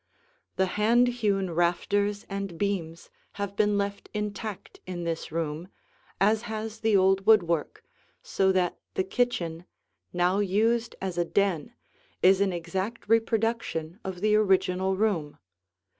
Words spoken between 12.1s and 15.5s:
is an exact reproduction of the original room.